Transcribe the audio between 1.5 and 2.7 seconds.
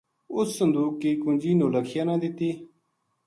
نو لکھیا نا دیتی